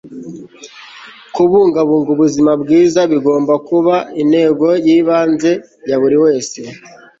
kubungabunga 1.33 2.09
ubuzima 2.15 2.51
bwiza 2.61 3.01
bigomba 3.11 3.53
kuba 3.67 3.95
intego 4.21 4.67
y'ibanze 4.85 5.51
ya 5.89 5.95
buri 6.01 6.17
wese 6.23 6.59